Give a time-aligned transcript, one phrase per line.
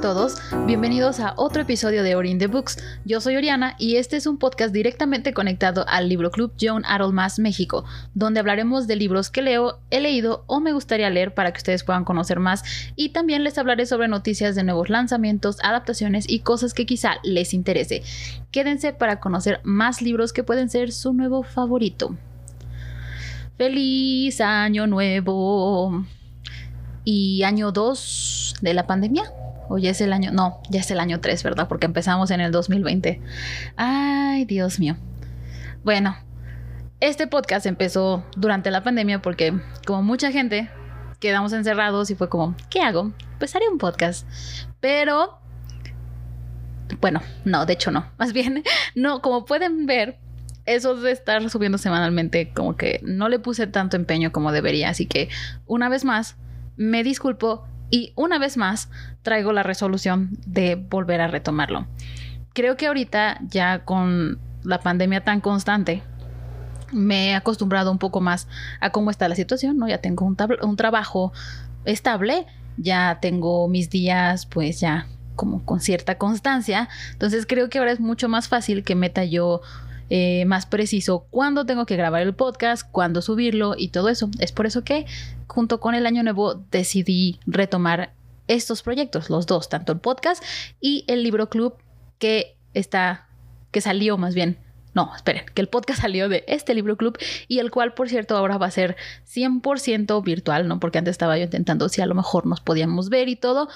[0.00, 2.78] todos, bienvenidos a otro episodio de Orin the Books.
[3.04, 7.40] Yo soy Oriana y este es un podcast directamente conectado al Libro Club John Más
[7.40, 7.84] México,
[8.14, 11.82] donde hablaremos de libros que leo, he leído o me gustaría leer para que ustedes
[11.82, 12.62] puedan conocer más
[12.94, 17.52] y también les hablaré sobre noticias de nuevos lanzamientos, adaptaciones y cosas que quizá les
[17.52, 18.04] interese.
[18.52, 22.16] Quédense para conocer más libros que pueden ser su nuevo favorito.
[23.56, 26.04] Feliz año nuevo
[27.04, 29.24] y año 2 de la pandemia.
[29.68, 31.68] O ya es el año, no, ya es el año 3, ¿verdad?
[31.68, 33.20] Porque empezamos en el 2020.
[33.76, 34.96] Ay, Dios mío.
[35.84, 36.16] Bueno,
[37.00, 39.54] este podcast empezó durante la pandemia porque
[39.86, 40.70] como mucha gente
[41.20, 43.12] quedamos encerrados y fue como, ¿qué hago?
[43.38, 44.26] Pues haré un podcast.
[44.80, 45.38] Pero,
[47.00, 48.10] bueno, no, de hecho no.
[48.18, 48.62] Más bien,
[48.94, 50.18] no, como pueden ver,
[50.66, 54.90] eso de estar subiendo semanalmente, como que no le puse tanto empeño como debería.
[54.90, 55.28] Así que,
[55.66, 56.36] una vez más,
[56.76, 58.90] me disculpo y una vez más
[59.22, 61.86] traigo la resolución de volver a retomarlo.
[62.52, 66.02] Creo que ahorita ya con la pandemia tan constante,
[66.92, 68.48] me he acostumbrado un poco más
[68.80, 69.88] a cómo está la situación, ¿no?
[69.88, 71.32] Ya tengo un, un trabajo
[71.84, 77.92] estable, ya tengo mis días pues ya como con cierta constancia, entonces creo que ahora
[77.92, 79.60] es mucho más fácil que meta yo
[80.10, 84.30] eh, más preciso cuándo tengo que grabar el podcast, cuándo subirlo y todo eso.
[84.38, 85.06] Es por eso que
[85.46, 88.12] junto con el año nuevo decidí retomar
[88.46, 90.42] estos proyectos, los dos, tanto el podcast
[90.80, 91.74] y el libro club
[92.18, 93.28] que está,
[93.70, 94.58] que salió más bien.
[94.94, 98.36] No, esperen, que el podcast salió de este libro club y el cual, por cierto,
[98.36, 98.96] ahora va a ser
[99.32, 100.80] 100% virtual, ¿no?
[100.80, 103.68] Porque antes estaba yo intentando si a lo mejor nos podíamos ver y todo,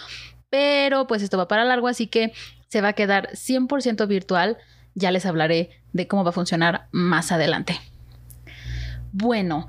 [0.51, 2.33] pero pues esto va para largo, así que
[2.69, 4.57] se va a quedar 100% virtual
[4.95, 7.79] ya les hablaré de cómo va a funcionar más adelante.
[9.13, 9.67] Bueno,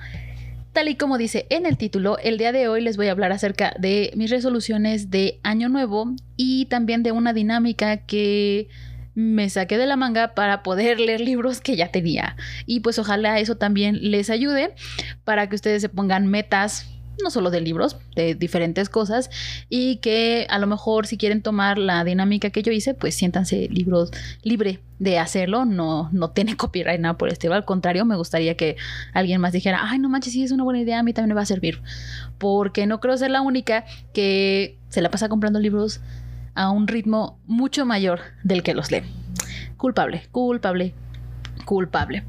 [0.72, 3.32] tal y como dice en el título, el día de hoy les voy a hablar
[3.32, 8.70] acerca de mis resoluciones de año nuevo y también de una dinámica que
[9.16, 12.36] me saqué de la manga para poder leer libros que ya tenía.
[12.66, 14.74] Y pues ojalá eso también les ayude
[15.24, 19.29] para que ustedes se pongan metas no solo de libros, de diferentes cosas,
[19.69, 23.68] y que a lo mejor si quieren tomar la dinámica que yo hice, pues siéntanse
[23.69, 28.56] libros libre de hacerlo, no, no tiene copyright nada por este, al contrario, me gustaría
[28.56, 28.78] que
[29.13, 31.35] alguien más dijera, ay, no manches, sí es una buena idea, a mí también me
[31.35, 31.81] va a servir,
[32.38, 36.02] porque no creo ser la única que se la pasa comprando libros
[36.56, 39.02] a un ritmo mucho mayor del que los lee.
[39.78, 40.94] Culpable, culpable,
[41.66, 42.23] culpable.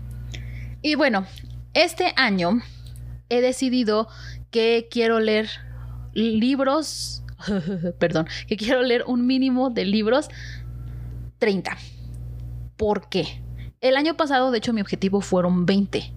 [0.83, 1.27] Y bueno,
[1.75, 2.61] este año
[3.28, 4.09] he decidido
[4.55, 5.51] que quiero leer
[6.13, 7.25] libros,
[7.99, 10.29] perdón, que quiero leer un mínimo de libros
[11.39, 11.77] 30.
[12.77, 13.43] ¿Por qué?
[13.81, 16.09] El año pasado, de hecho, mi objetivo fueron 20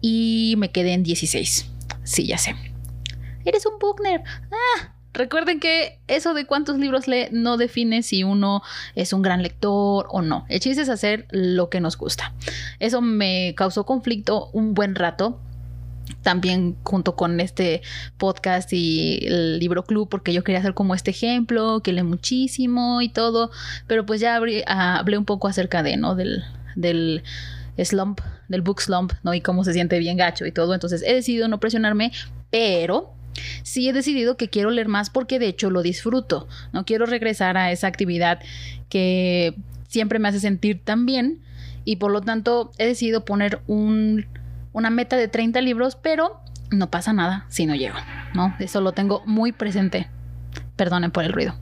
[0.00, 1.70] y me quedé en 16.
[2.04, 2.56] Sí, ya sé.
[3.44, 4.22] Eres un bookner.
[4.50, 8.62] Ah, recuerden que eso de cuántos libros lee no define si uno
[8.94, 10.46] es un gran lector o no.
[10.48, 12.32] El chiste es hacer lo que nos gusta.
[12.78, 15.42] Eso me causó conflicto un buen rato
[16.22, 17.82] también junto con este
[18.16, 23.02] podcast y el libro club porque yo quería hacer como este ejemplo que lee muchísimo
[23.02, 23.50] y todo
[23.86, 26.44] pero pues ya ah, hablé, un poco acerca de no del,
[26.76, 27.22] del
[27.82, 30.74] slump del book slump no y cómo se siente bien gacho y todo.
[30.74, 32.12] Entonces he decidido no presionarme
[32.50, 33.12] pero
[33.62, 37.56] sí he decidido que quiero leer más porque de hecho lo disfruto no quiero regresar
[37.56, 38.40] a esa actividad
[38.88, 39.54] que
[39.86, 41.40] siempre me hace sentir tan bien
[41.84, 44.26] y por lo tanto he decidido poner un
[44.72, 46.40] una meta de 30 libros, pero
[46.70, 47.96] no pasa nada si no llego,
[48.34, 48.54] ¿no?
[48.58, 50.08] Eso lo tengo muy presente.
[50.76, 51.54] Perdonen por el ruido.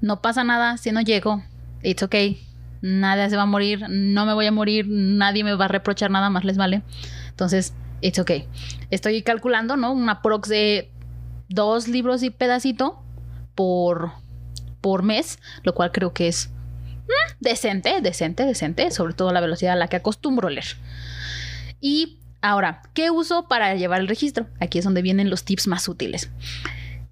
[0.00, 1.42] No pasa nada si no llego.
[1.82, 2.46] It's okay.
[2.82, 3.86] Nada se va a morir.
[3.88, 4.86] No me voy a morir.
[4.88, 6.82] Nadie me va a reprochar nada más, les vale.
[7.28, 8.46] Entonces, it's okay.
[8.90, 9.92] Estoy calculando, ¿no?
[9.92, 10.90] Una prox de
[11.48, 13.02] dos libros y pedacito
[13.54, 14.12] por,
[14.80, 16.50] por mes, lo cual creo que es
[17.06, 20.76] mm, decente, decente, decente, sobre todo la velocidad a la que acostumbro leer.
[21.80, 24.46] Y Ahora, ¿qué uso para llevar el registro?
[24.60, 26.28] Aquí es donde vienen los tips más útiles.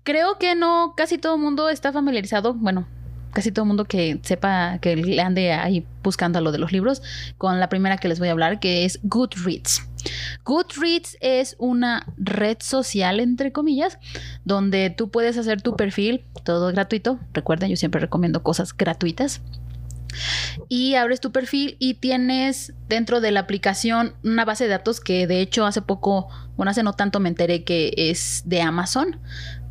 [0.03, 2.87] Creo que no, casi todo el mundo está familiarizado, bueno,
[3.33, 7.01] casi todo el mundo que sepa que le ande ahí buscando lo de los libros,
[7.39, 9.89] con la primera que les voy a hablar, que es Goodreads.
[10.45, 13.99] Goodreads es una red social, entre comillas,
[14.45, 17.19] donde tú puedes hacer tu perfil, todo gratuito.
[17.33, 19.41] Recuerden, yo siempre recomiendo cosas gratuitas
[20.69, 25.27] y abres tu perfil y tienes dentro de la aplicación una base de datos que
[25.27, 29.21] de hecho hace poco, bueno, hace no tanto me enteré que es de Amazon.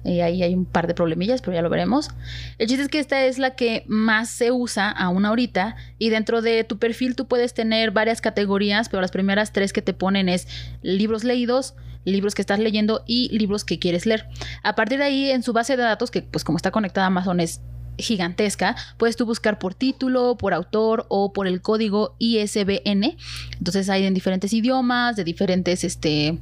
[0.03, 2.09] Y ahí hay un par de problemillas, pero ya lo veremos.
[2.57, 5.75] El chiste es que esta es la que más se usa aún ahorita.
[5.99, 9.83] Y dentro de tu perfil tú puedes tener varias categorías, pero las primeras tres que
[9.83, 10.47] te ponen es
[10.81, 14.27] libros leídos, libros que estás leyendo y libros que quieres leer.
[14.63, 17.07] A partir de ahí, en su base de datos, que pues como está conectada a
[17.07, 17.61] Amazon es
[17.97, 23.17] gigantesca, puedes tú buscar por título, por autor o por el código ISBN.
[23.57, 26.39] Entonces hay en diferentes idiomas, de diferentes este,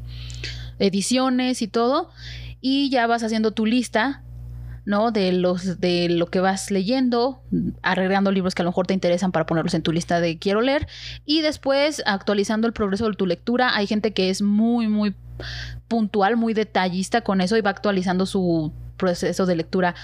[0.79, 2.09] ediciones y todo.
[2.61, 4.23] Y ya vas haciendo tu lista
[4.89, 5.11] ¿no?
[5.11, 7.43] De los de lo que vas leyendo,
[7.83, 10.61] arreglando libros que a lo mejor te interesan para ponerlos en tu lista de quiero
[10.61, 10.87] leer
[11.25, 13.75] y después actualizando el progreso de tu lectura.
[13.75, 15.13] Hay gente que es muy muy
[15.87, 19.95] puntual, muy detallista con eso y va actualizando su proceso de lectura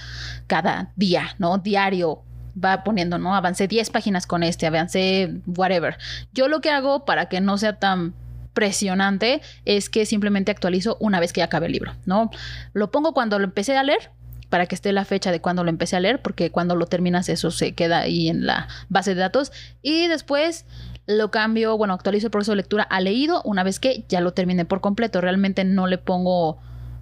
[0.48, 1.58] cada día, ¿no?
[1.58, 2.24] Diario
[2.62, 3.36] va poniendo, ¿no?
[3.36, 5.96] Avancé 10 páginas con este, avancé whatever.
[6.32, 8.14] Yo lo que hago para que no sea tan
[8.54, 12.30] presionante es que simplemente actualizo una vez que ya acabe el libro, ¿no?
[12.72, 14.10] Lo pongo cuando lo empecé a leer
[14.48, 17.28] para que esté la fecha de cuando lo empecé a leer, porque cuando lo terminas
[17.28, 19.52] eso se queda ahí en la base de datos
[19.82, 20.64] y después
[21.06, 24.32] lo cambio, bueno, actualizo el proceso de lectura a leído una vez que ya lo
[24.32, 25.20] terminé por completo.
[25.20, 26.58] Realmente no le pongo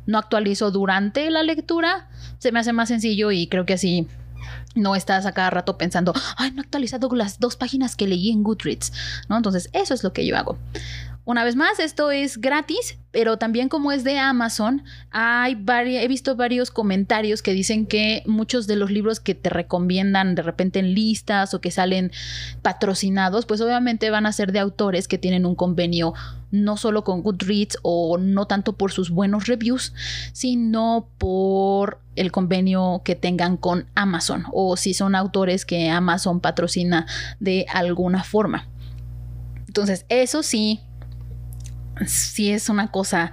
[0.07, 2.09] no actualizo durante la lectura,
[2.39, 4.07] se me hace más sencillo y creo que así
[4.75, 8.31] no estás a cada rato pensando, ay, no he actualizado las dos páginas que leí
[8.31, 8.93] en Goodreads,
[9.29, 9.37] ¿no?
[9.37, 10.59] Entonces, eso es lo que yo hago.
[11.27, 16.37] Una vez más, esto es gratis, pero también como es de Amazon, hay he visto
[16.37, 20.93] varios comentarios que dicen que muchos de los libros que te recomiendan de repente en
[20.93, 22.13] listas o que salen
[22.61, 26.13] patrocinados, pues obviamente van a ser de autores que tienen un convenio
[26.51, 29.95] no solo con Goodreads o no tanto por sus buenos reviews,
[30.35, 37.07] sino por el convenio que tengan con Amazon o si son autores que Amazon patrocina
[37.41, 38.69] de alguna forma.
[39.67, 40.81] Entonces, eso sí,
[42.07, 43.33] sí es una cosa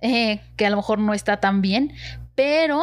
[0.00, 1.92] eh, que a lo mejor no está tan bien,
[2.34, 2.82] pero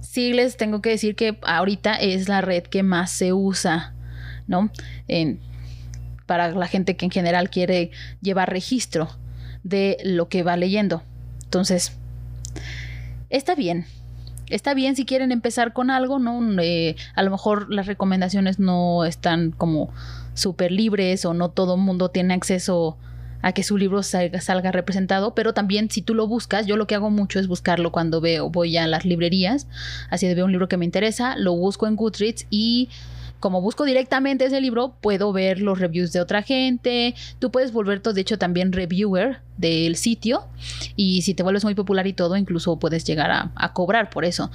[0.00, 3.94] sí les tengo que decir que ahorita es la red que más se usa,
[4.46, 4.70] ¿no?
[6.26, 9.08] para la gente que en general quiere llevar registro
[9.64, 11.02] de lo que va leyendo.
[11.42, 11.96] Entonces,
[13.30, 13.86] está bien.
[14.48, 16.40] Está bien si quieren empezar con algo, ¿no?
[16.62, 19.90] Eh, a lo mejor las recomendaciones no están como
[20.34, 23.09] súper libres o no todo el mundo tiene acceso a
[23.54, 27.10] que su libro salga, representado, pero también si tú lo buscas, yo lo que hago
[27.10, 29.66] mucho es buscarlo cuando veo, voy a las librerías,
[30.10, 32.88] así de veo un libro que me interesa, lo busco en Goodreads y
[33.40, 37.14] como busco directamente ese libro, puedo ver los reviews de otra gente.
[37.38, 40.44] Tú puedes volverte, de hecho, también reviewer del sitio.
[40.94, 44.50] Y si te vuelves muy popular y todo, incluso puedes llegar a, cobrar por eso.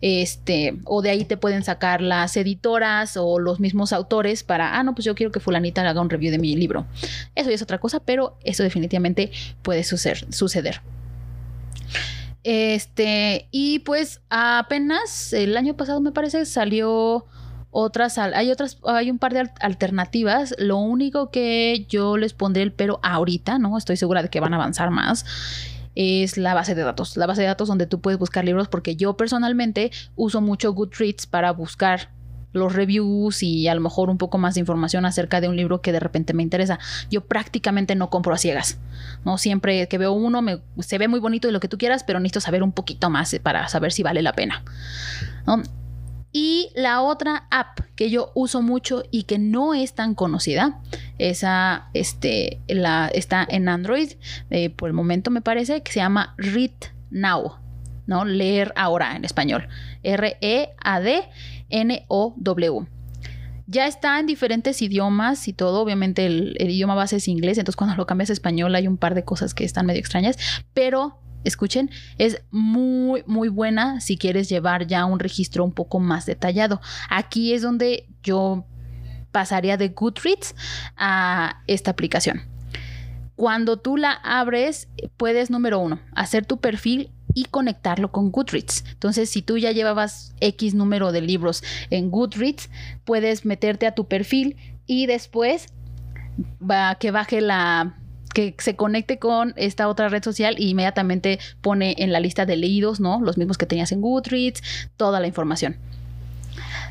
[0.00, 4.82] Este, o de ahí te pueden sacar las editoras o los mismos autores para, ah,
[4.84, 6.86] no, pues yo quiero que fulanita haga un review de mi libro.
[7.34, 10.80] Eso ya es otra cosa, pero eso definitivamente puede suceder.
[12.44, 17.26] Este, y pues apenas el año pasado me parece salió
[17.70, 20.54] otras, hay otras, hay un par de alternativas.
[20.58, 23.76] Lo único que yo les pondré el pero ahorita, ¿no?
[23.76, 25.26] Estoy segura de que van a avanzar más
[25.98, 27.16] es la base de datos.
[27.16, 31.26] La base de datos donde tú puedes buscar libros porque yo personalmente uso mucho Goodreads
[31.26, 32.10] para buscar
[32.52, 35.82] los reviews y a lo mejor un poco más de información acerca de un libro
[35.82, 36.78] que de repente me interesa.
[37.10, 38.78] Yo prácticamente no compro a ciegas.
[39.24, 42.04] No siempre que veo uno me, se ve muy bonito y lo que tú quieras,
[42.04, 44.62] pero necesito saber un poquito más para saber si vale la pena.
[46.30, 50.80] Y la otra app que yo uso mucho y que no es tan conocida,
[51.18, 54.12] esa este, la, está en Android,
[54.50, 56.70] eh, por el momento me parece, que se llama Read
[57.10, 57.56] Now,
[58.06, 58.24] ¿no?
[58.24, 59.66] Leer ahora en español.
[60.04, 60.76] R-E-A-D-N-O-W.
[63.66, 65.80] Ya está en diferentes idiomas y todo.
[65.80, 68.96] Obviamente el, el, idioma base es inglés, entonces cuando lo cambias a español hay un
[68.96, 70.38] par de cosas que están medio extrañas,
[70.72, 76.26] pero escuchen, es muy, muy buena si quieres llevar ya un registro un poco más
[76.26, 76.80] detallado.
[77.08, 78.66] Aquí es donde yo
[79.32, 80.54] pasaría de Goodreads
[80.96, 82.42] a esta aplicación.
[83.36, 88.84] Cuando tú la abres, puedes, número uno, hacer tu perfil y conectarlo con Goodreads.
[88.90, 92.68] Entonces, si tú ya llevabas X número de libros en Goodreads,
[93.04, 95.68] puedes meterte a tu perfil y después
[96.60, 97.96] va, que baje la
[98.28, 102.56] que se conecte con esta otra red social e inmediatamente pone en la lista de
[102.56, 103.20] leídos, ¿no?
[103.20, 104.62] Los mismos que tenías en Goodreads,
[104.96, 105.76] toda la información.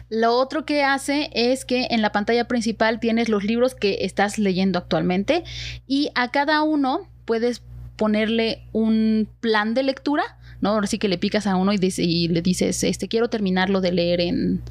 [0.10, 4.38] Lo otro que hace es que en la pantalla principal tienes los libros que estás
[4.38, 5.44] leyendo actualmente
[5.86, 7.62] y a cada uno puedes
[7.98, 10.24] ponerle un plan de lectura,
[10.62, 10.70] ¿no?
[10.70, 13.92] Ahora sí que le picas a uno y, y le dices, este, quiero terminarlo de
[13.92, 14.62] leer en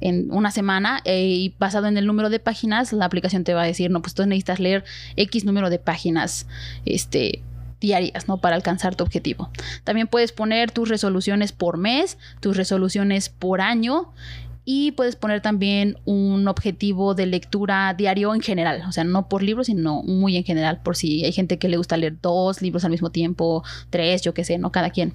[0.00, 3.62] en una semana eh, y basado en el número de páginas, la aplicación te va
[3.62, 4.84] a decir, no, pues tú necesitas leer
[5.16, 6.46] X número de páginas
[6.84, 7.42] este,
[7.80, 8.38] diarias, ¿no?
[8.38, 9.50] Para alcanzar tu objetivo.
[9.84, 14.12] También puedes poner tus resoluciones por mes, tus resoluciones por año
[14.70, 19.42] y puedes poner también un objetivo de lectura diario en general, o sea, no por
[19.42, 22.84] libros, sino muy en general, por si hay gente que le gusta leer dos libros
[22.84, 25.14] al mismo tiempo, tres, yo qué sé, no cada quien.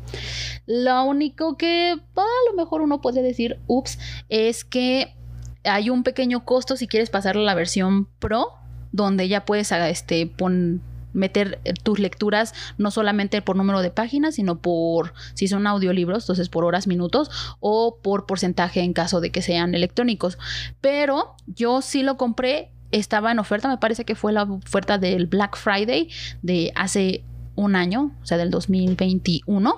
[0.66, 5.14] Lo único que a lo mejor uno puede decir, ups, es que
[5.64, 8.54] hay un pequeño costo si quieres pasar a la versión Pro,
[8.92, 10.80] donde ya puedes este, poner
[11.14, 16.24] meter eh, tus lecturas no solamente por número de páginas, sino por si son audiolibros,
[16.24, 17.30] entonces por horas, minutos
[17.60, 20.38] o por porcentaje en caso de que sean electrónicos.
[20.82, 25.28] Pero yo sí lo compré, estaba en oferta, me parece que fue la oferta del
[25.28, 26.10] Black Friday
[26.42, 27.24] de hace
[27.56, 29.76] un año, o sea, del 2021,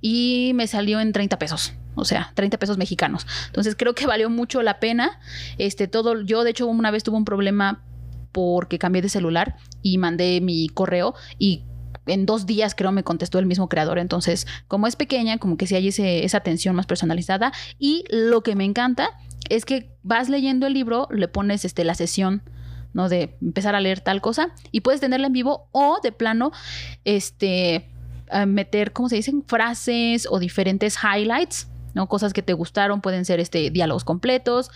[0.00, 3.26] y me salió en 30 pesos o sea, 30 pesos mexicanos.
[3.46, 5.20] Entonces creo que valió mucho la pena.
[5.58, 7.82] Este, todo, yo de hecho una vez tuve un problema
[8.32, 11.64] porque cambié de celular y mandé mi correo y
[12.06, 13.98] en dos días creo me contestó el mismo creador.
[13.98, 17.52] Entonces, como es pequeña, como que sí hay esa atención más personalizada.
[17.78, 19.10] Y lo que me encanta
[19.48, 22.42] es que vas leyendo el libro, le pones este, la sesión.
[22.92, 23.08] ¿no?
[23.08, 26.50] De empezar a leer tal cosa y puedes tenerla en vivo o de plano,
[27.04, 27.88] este,
[28.48, 29.44] meter, ¿cómo se dicen?
[29.46, 32.08] Frases o diferentes highlights, ¿no?
[32.08, 34.72] Cosas que te gustaron, pueden ser este, diálogos completos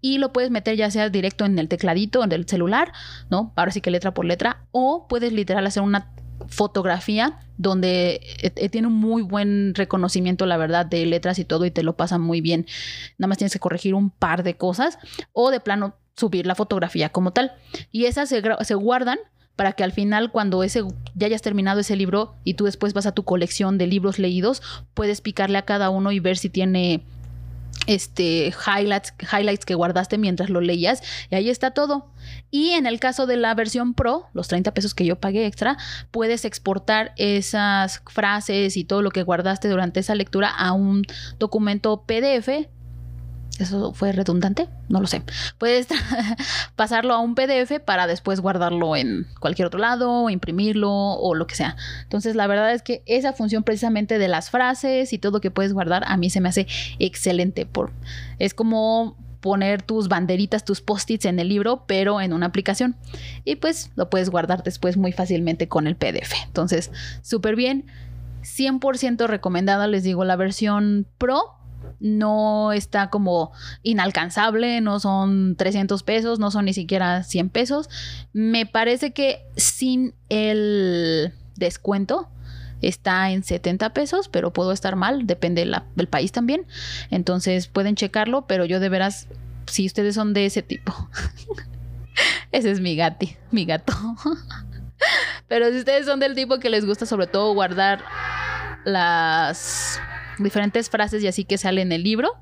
[0.00, 2.92] y lo puedes meter ya sea directo en el tecladito en el celular,
[3.30, 3.52] ¿no?
[3.56, 6.10] Ahora sí que letra por letra, o puedes literal hacer una
[6.48, 11.64] fotografía donde eh, eh, tiene un muy buen reconocimiento, la verdad, de letras y todo
[11.66, 12.66] y te lo pasa muy bien.
[13.18, 14.98] Nada más tienes que corregir un par de cosas
[15.32, 17.52] o de plano subir la fotografía como tal.
[17.90, 19.18] Y esas se, se guardan
[19.56, 20.82] para que al final cuando ese
[21.14, 24.62] ya hayas terminado ese libro y tú después vas a tu colección de libros leídos,
[24.94, 27.04] puedes picarle a cada uno y ver si tiene
[27.86, 32.10] este highlights, highlights que guardaste mientras lo leías y ahí está todo.
[32.50, 35.76] Y en el caso de la versión Pro, los 30 pesos que yo pagué extra,
[36.10, 41.04] puedes exportar esas frases y todo lo que guardaste durante esa lectura a un
[41.38, 42.68] documento PDF
[43.60, 44.68] ¿Eso fue redundante?
[44.88, 45.22] No lo sé.
[45.58, 45.88] Puedes
[46.76, 51.54] pasarlo a un PDF para después guardarlo en cualquier otro lado, imprimirlo o lo que
[51.54, 51.76] sea.
[52.02, 55.72] Entonces, la verdad es que esa función precisamente de las frases y todo que puedes
[55.72, 56.66] guardar, a mí se me hace
[56.98, 57.66] excelente.
[57.66, 57.92] Por,
[58.38, 62.96] es como poner tus banderitas, tus post-its en el libro, pero en una aplicación.
[63.44, 66.32] Y pues lo puedes guardar después muy fácilmente con el PDF.
[66.46, 66.90] Entonces,
[67.22, 67.86] súper bien.
[68.42, 71.59] 100% recomendada, les digo, la versión Pro
[72.00, 73.52] no está como
[73.82, 77.88] inalcanzable, no son 300 pesos, no son ni siquiera 100 pesos.
[78.32, 82.28] Me parece que sin el descuento
[82.82, 86.66] está en 70 pesos, pero puedo estar mal, depende del país también.
[87.10, 89.28] Entonces pueden checarlo, pero yo de veras,
[89.66, 90.92] si ustedes son de ese tipo,
[92.52, 93.92] ese es mi gati, mi gato.
[95.48, 98.02] pero si ustedes son del tipo que les gusta sobre todo guardar
[98.84, 100.00] las
[100.42, 102.32] diferentes frases y así que sale en el libro,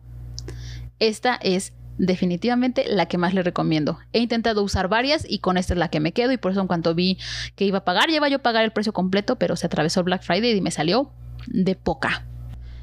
[0.99, 3.99] esta es definitivamente la que más le recomiendo.
[4.13, 6.61] He intentado usar varias y con esta es la que me quedo y por eso
[6.61, 7.19] en cuanto vi
[7.57, 10.23] que iba a pagar, lleva yo a pagar el precio completo, pero se atravesó Black
[10.23, 11.11] Friday y me salió
[11.47, 12.25] de poca.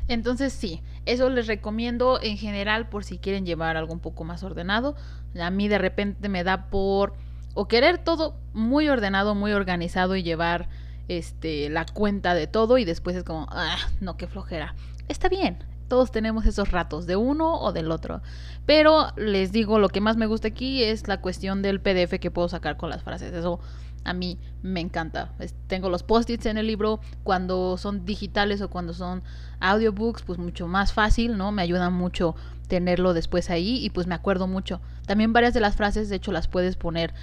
[0.07, 4.43] Entonces sí, eso les recomiendo en general por si quieren llevar algo un poco más
[4.43, 4.95] ordenado.
[5.39, 7.15] A mí de repente me da por
[7.53, 10.67] o querer todo muy ordenado, muy organizado y llevar
[11.07, 14.75] este la cuenta de todo y después es como, ah, no, qué flojera
[15.07, 15.57] está bien.
[15.87, 18.21] Todos tenemos esos ratos, de uno o del otro.
[18.65, 22.31] Pero les digo, lo que más me gusta aquí es la cuestión del PDF que
[22.31, 23.33] puedo sacar con las frases.
[23.33, 23.59] Eso
[24.03, 25.33] a mí me encanta.
[25.67, 26.99] tengo los post-its en el libro.
[27.23, 29.21] Cuando son digitales o cuando son
[29.59, 31.51] audiobooks, pues mucho más fácil, ¿no?
[31.51, 32.35] Me ayuda mucho
[32.67, 34.81] tenerlo después ahí y pues me acuerdo mucho.
[35.05, 37.13] También varias de las frases, de hecho, las puedes poner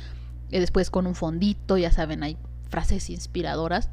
[0.52, 2.36] eh, después con un fondito, ya saben, hay
[2.72, 3.90] frases inspiradoras.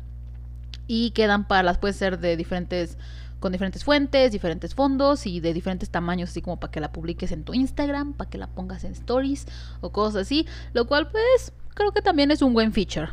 [0.87, 2.97] Y quedan para las, puede ser de diferentes
[3.39, 7.31] con diferentes fuentes, diferentes fondos y de diferentes tamaños, así como para que la publiques
[7.31, 9.47] en tu Instagram, para que la pongas en stories
[9.81, 13.09] o cosas así, lo cual pues creo que también es un buen feature.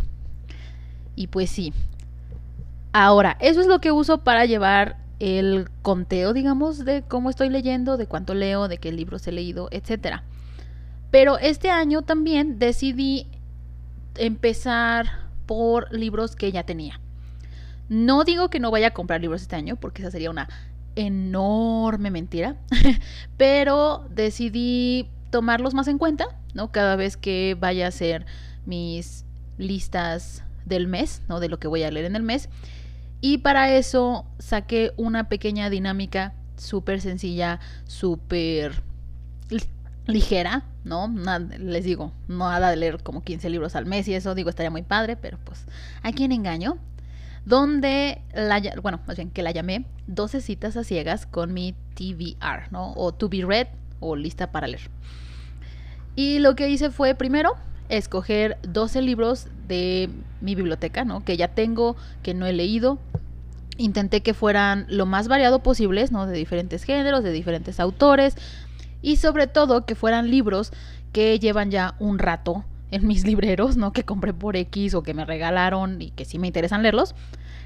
[1.14, 1.73] Y pues sí.
[2.92, 7.96] Ahora, eso es lo que uso para llevar el conteo, digamos, de cómo estoy leyendo,
[7.96, 10.23] de cuánto leo, de qué libros he leído, etc.
[11.11, 13.28] Pero este año también decidí
[14.16, 17.00] empezar por libros que ya tenía.
[17.88, 20.48] No digo que no vaya a comprar libros este año, porque esa sería una
[20.96, 22.56] enorme mentira,
[23.36, 26.72] pero decidí tomarlos más en cuenta, ¿no?
[26.72, 28.26] Cada vez que vaya a hacer
[28.64, 29.24] mis
[29.58, 31.40] listas del mes, ¿no?
[31.40, 32.48] De lo que voy a leer en el mes.
[33.20, 38.82] Y para eso saqué una pequeña dinámica súper sencilla, súper
[40.06, 41.12] ligera, ¿no?
[41.58, 44.70] les digo, no nada de leer como 15 libros al mes y eso, digo, estaría
[44.70, 45.66] muy padre, pero pues,
[46.02, 46.78] ¿a quién engaño?
[47.46, 52.72] donde, la, bueno, más bien que la llamé 12 citas a ciegas con mi TBR,
[52.72, 52.92] ¿no?
[52.96, 53.68] O To Be Read
[54.00, 54.90] o lista para leer.
[56.16, 57.54] Y lo que hice fue primero
[57.88, 60.10] escoger 12 libros de
[60.40, 61.25] mi biblioteca, ¿no?
[61.25, 62.98] Que ya tengo, que no he leído.
[63.78, 66.26] Intenté que fueran lo más variado posibles, ¿no?
[66.26, 68.36] De diferentes géneros, de diferentes autores.
[69.06, 70.72] Y sobre todo que fueran libros
[71.12, 73.92] que llevan ya un rato en mis libreros, ¿no?
[73.92, 77.14] Que compré por X o que me regalaron y que sí me interesan leerlos,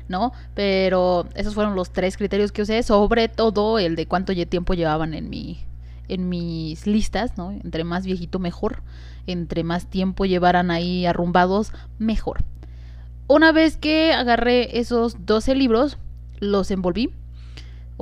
[0.07, 0.35] ¿no?
[0.55, 5.15] Pero esos fueron los tres criterios que usé, sobre todo el de cuánto tiempo llevaban
[5.15, 5.61] en mi
[6.09, 7.53] en mis listas, ¿no?
[7.53, 8.83] Entre más viejito mejor,
[9.27, 12.45] entre más tiempo llevaran ahí arrumbados, mejor.
[13.29, 15.97] Una vez que agarré esos 12 libros,
[16.39, 17.15] los envolví.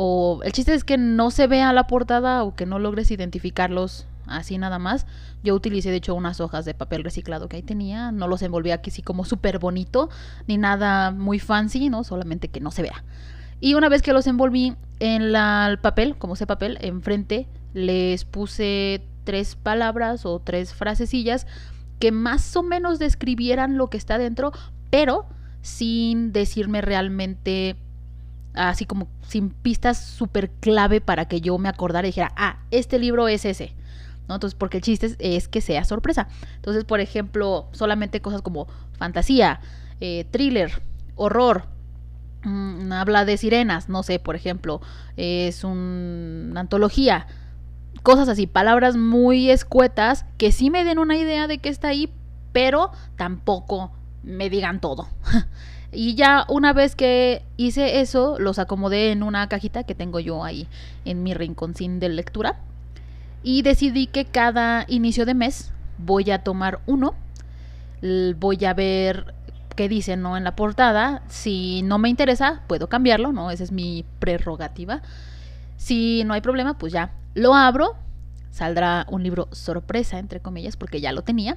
[0.01, 4.07] O el chiste es que no se vea la portada o que no logres identificarlos
[4.29, 5.07] así nada más.
[5.43, 8.71] Yo utilicé de hecho unas hojas de papel reciclado que ahí tenía, no los envolví
[8.71, 10.09] aquí así como súper bonito,
[10.47, 12.05] ni nada muy fancy, ¿no?
[12.05, 13.03] Solamente que no se vea.
[13.59, 19.05] Y una vez que los envolví en el papel, como ese papel, enfrente les puse
[19.25, 21.49] tres palabras o tres frasecillas
[21.99, 24.53] que más o menos describieran lo que está dentro,
[24.91, 25.27] pero
[25.61, 27.75] sin decirme realmente
[28.59, 32.99] así como sin pistas súper clave para que yo me acordara y dijera, ah, este
[32.99, 33.75] libro es ese.
[34.23, 36.29] Entonces, porque el chiste es, que sea sorpresa.
[36.57, 38.67] Entonces, por ejemplo, solamente cosas como
[38.99, 39.61] fantasía,
[40.01, 40.83] eh, thriller,
[41.15, 41.65] horror,
[42.45, 44.83] mm, habla de sirenas, no sé, por ejemplo,
[45.17, 47.27] es una antología,
[48.03, 52.13] cosas así, palabras muy escuetas que sí me den una idea de que está ahí,
[52.53, 55.09] pero tampoco me digan todo.
[55.93, 60.45] y ya una vez que hice eso, los acomodé en una cajita que tengo yo
[60.45, 60.69] ahí
[61.05, 62.61] en mi rinconcín de lectura
[63.43, 67.15] y decidí que cada inicio de mes voy a tomar uno,
[68.37, 69.35] voy a ver
[69.77, 70.37] qué dice ¿no?
[70.37, 73.51] en la portada, si no me interesa puedo cambiarlo, ¿no?
[73.51, 75.03] Esa es mi prerrogativa.
[75.77, 77.95] Si no hay problema, pues ya lo abro,
[78.51, 81.57] saldrá un libro sorpresa, entre comillas, porque ya lo tenía,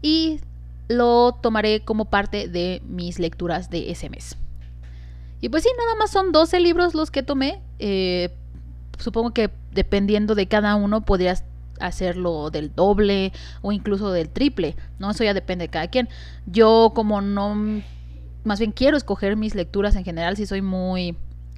[0.00, 0.40] y
[0.88, 4.36] lo tomaré como parte de mis lecturas de ese mes.
[5.40, 7.60] Y pues sí, nada más son 12 libros los que tomé.
[7.78, 8.34] Eh,
[8.98, 11.44] supongo que dependiendo de cada uno podrías
[11.80, 15.10] hacerlo del doble o incluso del triple, ¿no?
[15.10, 16.08] Eso ya depende de cada quien.
[16.46, 17.82] Yo como no,
[18.44, 21.16] más bien quiero escoger mis lecturas en general, si soy muy...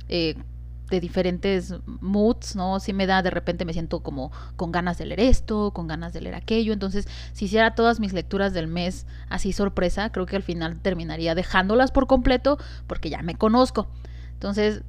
[0.09, 0.37] Eh,
[0.89, 2.81] de diferentes moods, ¿no?
[2.81, 6.13] Si me da, de repente me siento como con ganas de leer esto, con ganas
[6.13, 6.73] de leer aquello.
[6.73, 11.35] Entonces, si hiciera todas mis lecturas del mes así sorpresa, creo que al final terminaría
[11.35, 13.89] dejándolas por completo porque ya me conozco.
[14.33, 14.83] Entonces,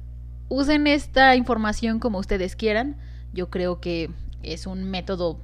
[0.48, 2.96] usen esta información como ustedes quieran.
[3.32, 4.10] Yo creo que
[4.42, 5.38] es un método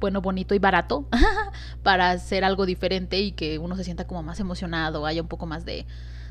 [0.00, 1.08] bueno, bonito y barato
[1.82, 5.46] para hacer algo diferente y que uno se sienta como más emocionado, haya un poco
[5.46, 5.86] más de,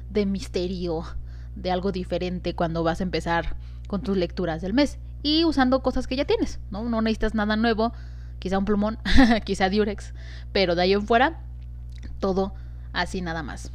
[0.09, 1.03] de misterio,
[1.55, 3.55] de algo diferente cuando vas a empezar
[3.87, 6.83] con tus lecturas del mes y usando cosas que ya tienes, ¿no?
[6.89, 7.93] No necesitas nada nuevo,
[8.39, 8.97] quizá un plumón,
[9.45, 10.13] quizá Durex,
[10.51, 11.39] pero de ahí en fuera,
[12.19, 12.53] todo
[12.91, 13.71] así nada más.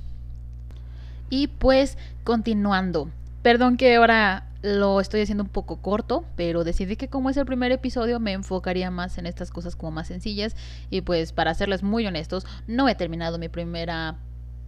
[1.30, 3.10] Y pues continuando,
[3.42, 7.46] Perdón que ahora lo estoy haciendo un poco corto, pero decidí que como es el
[7.46, 10.56] primer episodio me enfocaría más en estas cosas como más sencillas
[10.90, 14.16] y pues para serles muy honestos, no he terminado mi primera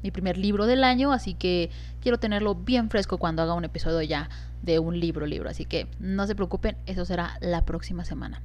[0.02, 4.02] mi primer libro del año, así que quiero tenerlo bien fresco cuando haga un episodio
[4.02, 4.28] ya
[4.62, 8.42] de un libro libro, así que no se preocupen, eso será la próxima semana.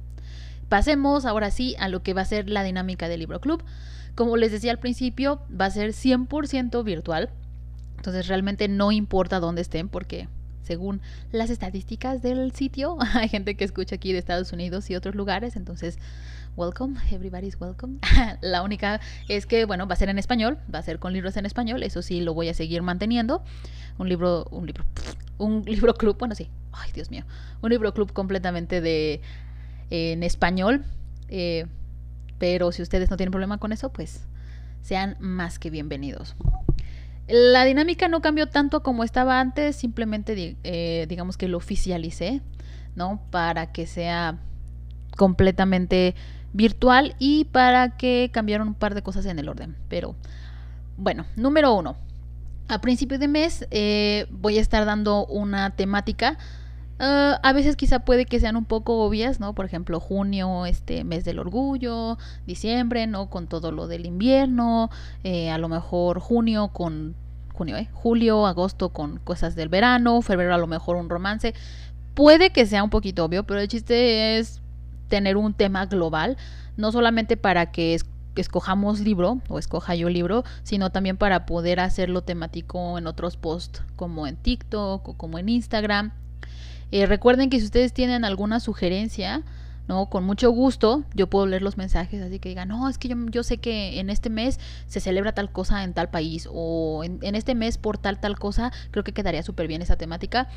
[0.68, 3.62] Pasemos ahora sí a lo que va a ser la dinámica del libro club.
[4.16, 7.30] Como les decía al principio, va a ser 100% virtual.
[7.96, 10.28] Entonces realmente no importa dónde estén porque
[10.66, 11.00] según
[11.30, 15.56] las estadísticas del sitio, hay gente que escucha aquí de Estados Unidos y otros lugares,
[15.56, 15.98] entonces
[16.56, 17.98] welcome, everybody's welcome.
[18.40, 21.36] La única es que, bueno, va a ser en español, va a ser con libros
[21.36, 23.42] en español, eso sí lo voy a seguir manteniendo.
[23.98, 24.84] Un libro, un libro,
[25.38, 27.24] un libro club, bueno, sí, ay Dios mío,
[27.62, 29.20] un libro club completamente de
[29.90, 30.84] en español,
[31.28, 31.66] eh,
[32.38, 34.26] pero si ustedes no tienen problema con eso, pues
[34.82, 36.34] sean más que bienvenidos.
[37.28, 42.40] La dinámica no cambió tanto como estaba antes, simplemente eh, digamos que lo oficialicé,
[42.94, 43.20] ¿no?
[43.30, 44.38] Para que sea
[45.16, 46.14] completamente
[46.52, 49.76] virtual y para que cambiaron un par de cosas en el orden.
[49.88, 50.14] Pero
[50.96, 51.96] bueno, número uno.
[52.68, 56.38] A principio de mes eh, voy a estar dando una temática.
[56.98, 59.54] Ah, a veces quizá puede que sean un poco obvias, ¿no?
[59.54, 63.28] Por ejemplo, junio, este mes del orgullo, diciembre, ¿no?
[63.28, 64.90] Con todo lo del invierno,
[65.22, 67.14] eh, a lo mejor junio con
[67.52, 67.88] junio, ¿eh?
[67.92, 71.54] Julio, agosto con cosas del verano, febrero a lo mejor un romance.
[72.14, 74.62] Puede que sea un poquito obvio, pero el chiste es
[75.08, 76.38] tener un tema global,
[76.76, 77.98] no solamente para que
[78.36, 83.82] escojamos libro o escoja yo libro, sino también para poder hacerlo temático en otros posts
[83.96, 86.12] como en TikTok o como en Instagram.
[86.90, 89.42] Eh, recuerden que si ustedes tienen alguna sugerencia,
[89.88, 90.06] ¿no?
[90.06, 93.16] Con mucho gusto yo puedo leer los mensajes, así que digan, no, es que yo,
[93.30, 97.18] yo sé que en este mes se celebra tal cosa en tal país o en,
[97.22, 100.48] en este mes por tal tal cosa, creo que quedaría súper bien esa temática.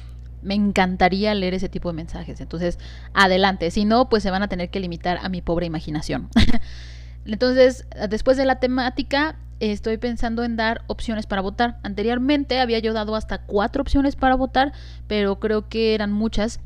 [0.42, 2.40] Me encantaría leer ese tipo de mensajes.
[2.40, 2.80] Entonces,
[3.14, 3.72] adelante.
[3.72, 6.30] Si no, pues se van a tener que limitar a mi pobre imaginación.
[7.26, 11.78] Entonces, después de la temática, estoy pensando en dar opciones para votar.
[11.84, 14.74] Anteriormente había yo dado hasta cuatro opciones para votar,
[15.08, 16.60] pero creo que eran muchas.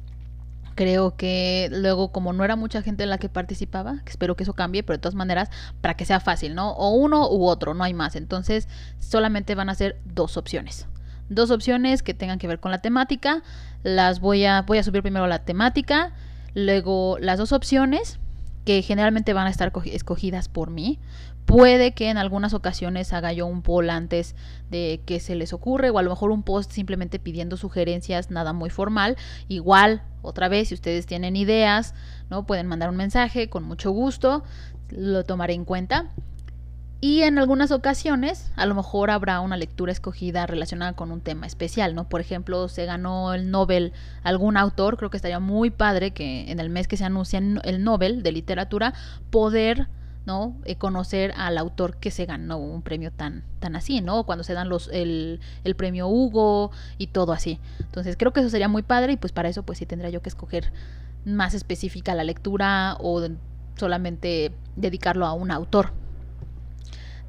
[0.75, 4.81] Creo que luego, como no era mucha gente la que participaba, espero que eso cambie,
[4.81, 5.49] pero de todas maneras,
[5.81, 6.71] para que sea fácil, ¿no?
[6.71, 8.15] O uno u otro, no hay más.
[8.15, 8.67] Entonces,
[8.99, 10.87] solamente van a ser dos opciones.
[11.29, 13.43] Dos opciones que tengan que ver con la temática.
[13.83, 16.13] Las voy a, voy a subir primero la temática,
[16.55, 18.19] luego las dos opciones
[18.65, 20.99] que generalmente van a estar escogidas por mí.
[21.45, 24.35] Puede que en algunas ocasiones haga yo un poll antes
[24.71, 28.53] de que se les ocurre o a lo mejor un post simplemente pidiendo sugerencias, nada
[28.53, 29.17] muy formal.
[29.49, 31.95] Igual, otra vez, si ustedes tienen ideas,
[32.29, 32.45] ¿no?
[32.45, 34.43] Pueden mandar un mensaje con mucho gusto,
[34.89, 36.11] lo tomaré en cuenta.
[37.03, 41.45] Y en algunas ocasiones, a lo mejor habrá una lectura escogida relacionada con un tema
[41.45, 42.07] especial, ¿no?
[42.07, 43.91] Por ejemplo, se ganó el Nobel
[44.23, 47.83] algún autor, creo que estaría muy padre que en el mes que se anuncia el
[47.83, 48.93] Nobel de literatura,
[49.31, 49.89] poder,
[50.25, 50.55] ¿no?
[50.63, 54.23] Eh, conocer al autor que se ganó un premio tan, tan así, ¿no?
[54.23, 57.59] Cuando se dan los, el, el premio Hugo y todo así.
[57.81, 60.21] Entonces, creo que eso sería muy padre y pues para eso, pues sí tendría yo
[60.21, 60.71] que escoger
[61.25, 63.21] más específica la lectura o
[63.75, 66.01] solamente dedicarlo a un autor.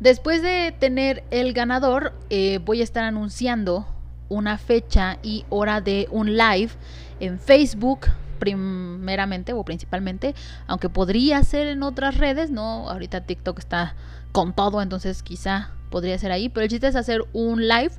[0.05, 3.87] Después de tener el ganador, eh, voy a estar anunciando
[4.29, 6.73] una fecha y hora de un live
[7.21, 10.35] en Facebook primeramente o principalmente,
[10.67, 12.91] aunque podría ser en otras redes, ¿no?
[12.91, 13.97] Ahorita TikTok está
[14.33, 17.93] con todo, entonces quizá podría ser ahí, pero el chiste es hacer un live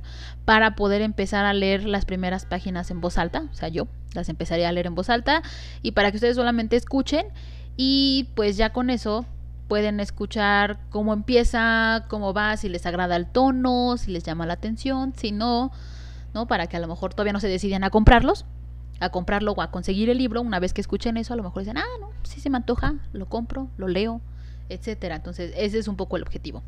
[0.44, 4.28] para poder empezar a leer las primeras páginas en voz alta, o sea, yo las
[4.28, 5.42] empezaría a leer en voz alta
[5.82, 7.26] y para que ustedes solamente escuchen
[7.76, 9.26] y pues ya con eso
[9.68, 14.54] pueden escuchar cómo empieza, cómo va, si les agrada el tono, si les llama la
[14.54, 15.72] atención, si no,
[16.34, 16.46] ¿no?
[16.46, 18.46] Para que a lo mejor todavía no se deciden a comprarlos,
[19.00, 20.40] a comprarlo o a conseguir el libro.
[20.40, 22.94] Una vez que escuchen eso, a lo mejor dicen, ah, no, sí se me antoja,
[23.12, 24.20] lo compro, lo leo,
[24.68, 25.16] etcétera.
[25.16, 26.62] Entonces, ese es un poco el objetivo.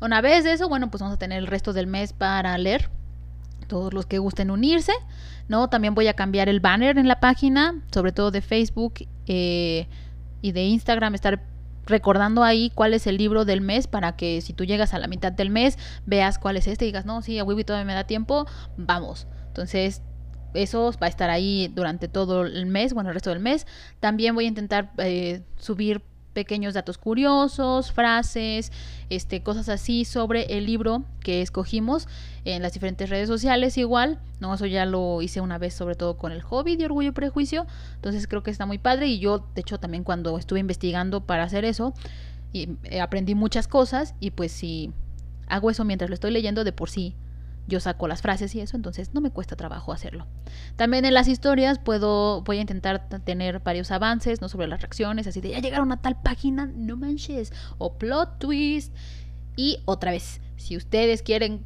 [0.00, 2.90] Una vez eso, bueno, pues vamos a tener el resto del mes para leer.
[3.68, 4.92] Todos los que gusten unirse,
[5.48, 5.68] ¿no?
[5.68, 9.88] También voy a cambiar el banner en la página, sobre todo de Facebook eh,
[10.42, 11.40] y de Instagram, estar
[11.86, 15.06] recordando ahí cuál es el libro del mes para que si tú llegas a la
[15.06, 17.94] mitad del mes veas cuál es este y digas, no, sí, a Wibi todavía me
[17.94, 19.26] da tiempo, vamos.
[19.48, 20.02] Entonces,
[20.54, 23.66] eso va a estar ahí durante todo el mes, bueno, el resto del mes.
[24.00, 26.02] También voy a intentar eh, subir
[26.34, 28.72] pequeños datos curiosos, frases,
[29.08, 32.06] este, cosas así sobre el libro que escogimos
[32.44, 33.78] en las diferentes redes sociales.
[33.78, 37.08] Igual, no eso ya lo hice una vez sobre todo con el hobby de orgullo
[37.08, 39.06] y prejuicio, entonces creo que está muy padre.
[39.06, 41.94] Y yo de hecho también cuando estuve investigando para hacer eso
[42.52, 44.14] y, eh, aprendí muchas cosas.
[44.20, 44.92] Y pues si
[45.46, 47.14] hago eso mientras lo estoy leyendo de por sí
[47.66, 50.26] yo saco las frases y eso, entonces no me cuesta trabajo hacerlo.
[50.76, 54.48] También en las historias puedo, voy a intentar tener varios avances, ¿no?
[54.48, 58.92] Sobre las reacciones, así de ya llegaron a tal página, no manches, o plot twist.
[59.56, 61.64] Y otra vez, si ustedes quieren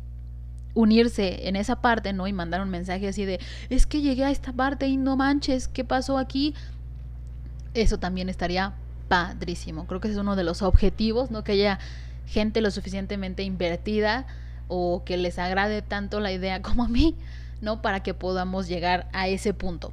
[0.75, 2.29] unirse en esa parte, ¿no?
[2.29, 5.67] Y mandar un mensaje así de, es que llegué a esta parte y no manches,
[5.67, 6.55] ¿qué pasó aquí?
[7.75, 8.75] Eso también estaría
[9.09, 9.87] padrísimo.
[9.87, 11.43] Creo que es uno de los objetivos, ¿no?
[11.43, 11.81] Que haya
[12.27, 14.27] gente lo suficientemente invertida
[14.69, 17.17] o que les agrade tanto la idea como a mí,
[17.61, 17.83] ¿no?
[17.83, 19.93] Para que podamos llegar a ese punto.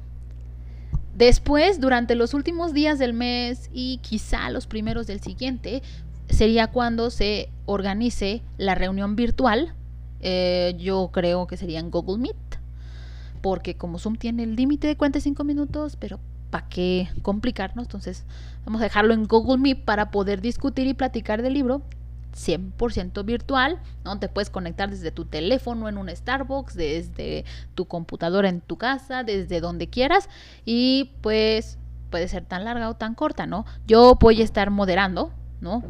[1.16, 5.82] Después, durante los últimos días del mes y quizá los primeros del siguiente,
[6.28, 9.72] sería cuando se organice la reunión virtual.
[10.20, 12.36] Eh, yo creo que sería en Google Meet,
[13.40, 17.86] porque como Zoom tiene el límite de 45 minutos, pero ¿para qué complicarnos?
[17.86, 18.24] Entonces,
[18.66, 21.82] vamos a dejarlo en Google Meet para poder discutir y platicar del libro
[22.36, 24.18] 100% virtual, ¿no?
[24.18, 27.44] Te puedes conectar desde tu teléfono en un Starbucks, desde
[27.74, 30.28] tu computadora en tu casa, desde donde quieras
[30.64, 31.78] y pues
[32.10, 33.64] puede ser tan larga o tan corta, ¿no?
[33.86, 35.82] Yo voy a estar moderando, ¿no?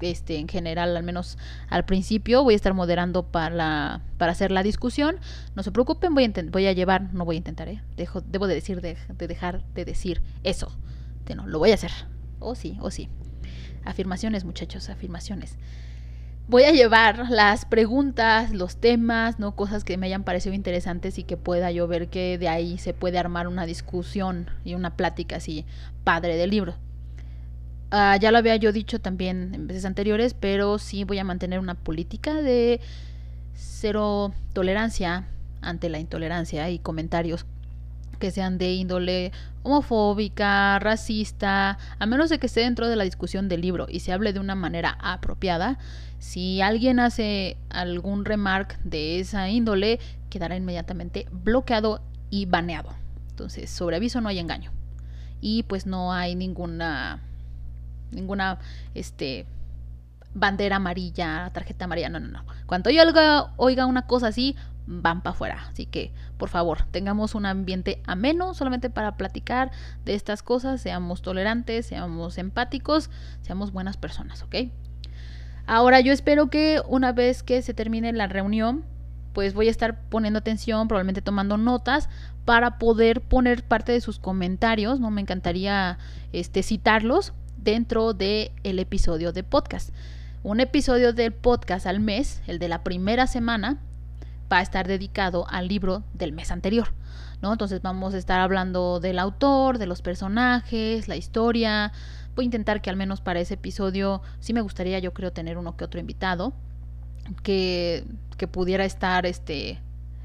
[0.00, 4.62] Este, en general, al menos al principio, voy a estar moderando para, para hacer la
[4.62, 5.16] discusión.
[5.54, 7.82] No se preocupen, voy a, llevar, no voy a intentar, ¿eh?
[7.96, 10.72] Dejo, debo de decir, de, de dejar de decir eso.
[11.34, 11.90] No, lo voy a hacer.
[12.38, 13.08] O sí, o sí.
[13.86, 15.56] Afirmaciones, muchachos, afirmaciones.
[16.48, 19.56] Voy a llevar las preguntas, los temas, ¿no?
[19.56, 22.92] Cosas que me hayan parecido interesantes y que pueda yo ver que de ahí se
[22.92, 25.64] puede armar una discusión y una plática así
[26.04, 26.74] padre del libro.
[27.90, 31.58] Ah, ya lo había yo dicho también en veces anteriores, pero sí voy a mantener
[31.58, 32.80] una política de
[33.54, 35.26] cero tolerancia
[35.62, 37.46] ante la intolerancia y comentarios
[38.18, 43.48] que sean de índole homofóbica, racista, a menos de que esté dentro de la discusión
[43.48, 45.78] del libro y se hable de una manera apropiada.
[46.18, 49.98] Si alguien hace algún remark de esa índole,
[50.30, 52.00] quedará inmediatamente bloqueado
[52.30, 52.90] y baneado.
[53.30, 54.72] Entonces, sobre aviso no hay engaño.
[55.40, 57.20] Y pues no hay ninguna
[58.12, 58.58] ninguna
[58.94, 59.46] este
[60.34, 62.44] bandera amarilla, tarjeta amarilla, no, no, no.
[62.66, 64.54] Cuando yo oiga, oiga una cosa así,
[64.86, 65.66] van para afuera.
[65.70, 69.70] Así que, por favor, tengamos un ambiente ameno solamente para platicar
[70.04, 73.10] de estas cosas, seamos tolerantes, seamos empáticos,
[73.42, 74.56] seamos buenas personas, ¿ok?
[75.66, 78.84] Ahora yo espero que una vez que se termine la reunión,
[79.32, 82.08] pues voy a estar poniendo atención, probablemente tomando notas
[82.44, 85.10] para poder poner parte de sus comentarios, ¿no?
[85.10, 85.98] Me encantaría
[86.32, 89.90] este, citarlos dentro del el episodio de podcast.
[90.44, 93.78] Un episodio del podcast al mes, el de la primera semana,
[94.52, 96.88] va a estar dedicado al libro del mes anterior.
[97.42, 97.52] ¿no?
[97.52, 101.92] Entonces vamos a estar hablando del autor, de los personajes, la historia.
[102.34, 105.58] Voy a intentar que al menos para ese episodio sí me gustaría yo creo tener
[105.58, 106.52] uno que otro invitado
[107.42, 108.04] que,
[108.36, 109.80] que pudiera estar este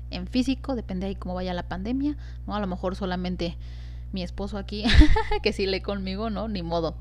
[0.10, 2.54] en físico, depende ahí cómo vaya la pandemia, ¿no?
[2.54, 3.58] A lo mejor solamente
[4.12, 4.84] mi esposo aquí,
[5.42, 6.50] que sí lee conmigo, ¿no?
[6.50, 6.96] Ni modo.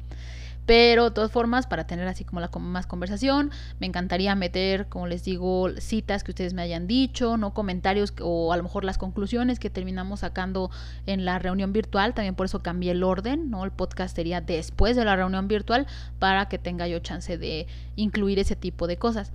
[0.67, 5.07] Pero de todas formas, para tener así como la más conversación, me encantaría meter, como
[5.07, 8.99] les digo, citas que ustedes me hayan dicho, no comentarios o a lo mejor las
[8.99, 10.71] conclusiones que terminamos sacando
[11.07, 12.15] en la reunión virtual.
[12.15, 13.65] También por eso cambié el orden, ¿no?
[13.65, 15.87] El podcast sería después de la reunión virtual
[16.19, 19.33] para que tenga yo chance de incluir ese tipo de cosas.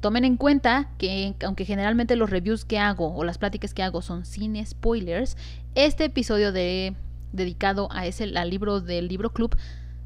[0.00, 4.02] Tomen en cuenta que aunque generalmente los reviews que hago o las pláticas que hago
[4.02, 5.36] son sin spoilers,
[5.76, 6.96] este episodio de
[7.32, 9.56] dedicado a ese al libro del libro club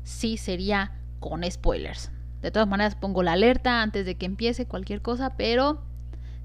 [0.06, 2.12] sí sería con spoilers.
[2.40, 5.82] De todas maneras, pongo la alerta antes de que empiece cualquier cosa, pero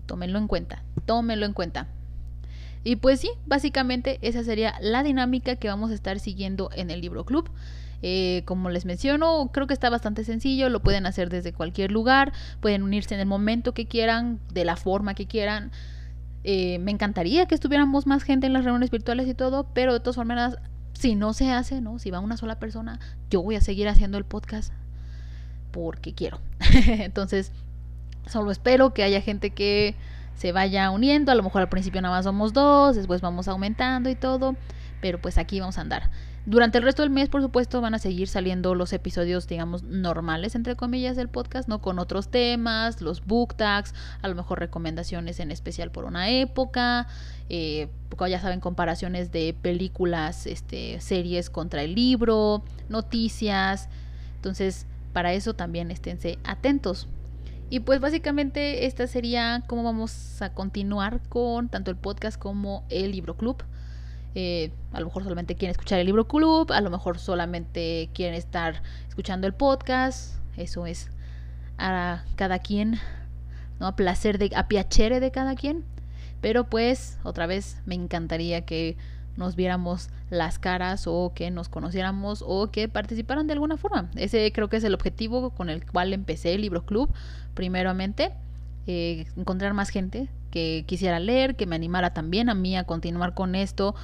[0.07, 1.87] tómenlo en cuenta, tómenlo en cuenta.
[2.83, 7.01] Y pues sí, básicamente esa sería la dinámica que vamos a estar siguiendo en el
[7.01, 7.51] libro club.
[8.01, 12.33] Eh, como les menciono, creo que está bastante sencillo, lo pueden hacer desde cualquier lugar,
[12.61, 15.71] pueden unirse en el momento que quieran, de la forma que quieran.
[16.43, 19.99] Eh, me encantaría que estuviéramos más gente en las reuniones virtuales y todo, pero de
[19.99, 20.57] todas formas
[20.93, 21.99] si no se hace, ¿no?
[21.99, 22.99] Si va una sola persona,
[23.29, 24.73] yo voy a seguir haciendo el podcast
[25.71, 26.39] porque quiero.
[26.87, 27.51] Entonces,
[28.27, 29.95] solo espero que haya gente que
[30.35, 31.31] se vaya uniendo.
[31.31, 34.55] A lo mejor al principio nada más somos dos, después vamos aumentando y todo.
[35.01, 36.09] Pero pues aquí vamos a andar.
[36.45, 40.55] Durante el resto del mes, por supuesto, van a seguir saliendo los episodios, digamos, normales,
[40.55, 41.81] entre comillas, del podcast, ¿no?
[41.81, 47.07] Con otros temas, los book tags, a lo mejor recomendaciones en especial por una época,
[47.49, 47.89] eh,
[48.27, 53.87] ya saben, comparaciones de películas, este, series contra el libro, noticias.
[54.37, 57.07] Entonces, para eso también esténse atentos.
[57.69, 63.11] Y pues básicamente esta sería cómo vamos a continuar con tanto el podcast como el
[63.11, 63.63] libro club.
[64.33, 68.35] Eh, a lo mejor solamente quieren escuchar el libro club, a lo mejor solamente quieren
[68.35, 70.35] estar escuchando el podcast.
[70.57, 71.09] Eso es
[71.77, 72.99] a cada quien,
[73.79, 73.87] ¿no?
[73.87, 75.83] A placer de, a piacere de cada quien.
[76.39, 78.97] Pero pues, otra vez, me encantaría que
[79.37, 84.09] nos viéramos las caras o que nos conociéramos o que participaran de alguna forma.
[84.15, 87.09] Ese creo que es el objetivo con el cual empecé el libro club,
[87.53, 88.31] primeramente.
[88.87, 93.33] Eh, encontrar más gente que quisiera leer, que me animara también a mí a continuar
[93.33, 93.95] con esto,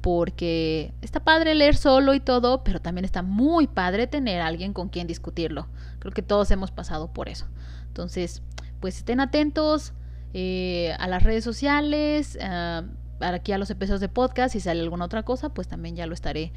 [0.00, 4.72] porque está padre leer solo y todo, pero también está muy padre tener a alguien
[4.72, 5.66] con quien discutirlo.
[5.98, 7.46] Creo que todos hemos pasado por eso.
[7.88, 8.42] Entonces,
[8.80, 9.92] pues estén atentos
[10.34, 15.04] eh, a las redes sociales, uh, aquí a los episodios de podcast, si sale alguna
[15.04, 16.52] otra cosa, pues también ya lo estaré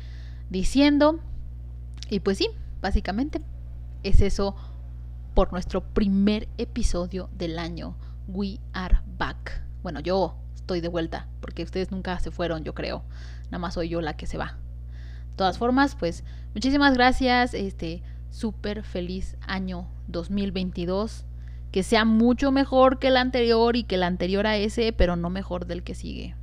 [0.50, 1.20] diciendo.
[2.10, 2.50] Y pues sí,
[2.82, 3.42] básicamente
[4.04, 4.56] es eso
[5.34, 7.96] por nuestro primer episodio del año.
[8.28, 9.64] We are back.
[9.84, 13.04] Bueno, yo estoy de vuelta, porque ustedes nunca se fueron, yo creo.
[13.46, 14.58] Nada más soy yo la que se va.
[15.32, 17.54] De todas formas, pues muchísimas gracias.
[17.54, 21.26] Este súper feliz año 2022.
[21.72, 25.30] Que sea mucho mejor que el anterior y que el anterior a ese, pero no
[25.30, 26.36] mejor del que sigue.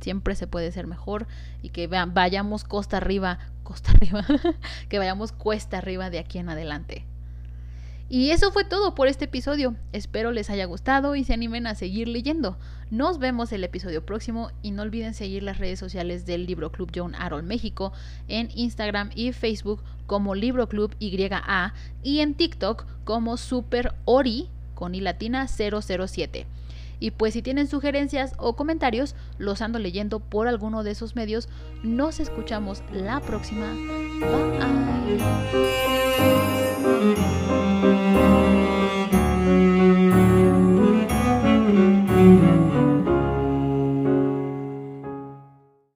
[0.00, 1.26] Siempre se puede ser mejor
[1.62, 4.26] y que vayamos costa arriba, costa arriba,
[4.88, 7.06] que vayamos cuesta arriba de aquí en adelante.
[8.08, 9.74] Y eso fue todo por este episodio.
[9.92, 12.58] Espero les haya gustado y se animen a seguir leyendo.
[12.90, 16.92] Nos vemos el episodio próximo y no olviden seguir las redes sociales del Libro Club
[16.94, 17.92] John Arol México
[18.28, 24.94] en Instagram y Facebook como Libro Club YA y en TikTok como Super Ori con
[24.94, 26.46] i latina 007.
[27.00, 31.48] Y pues si tienen sugerencias o comentarios, los ando leyendo por alguno de esos medios.
[31.82, 33.66] Nos escuchamos la próxima.
[37.00, 37.93] Bye.
[38.14, 38.53] Thank you.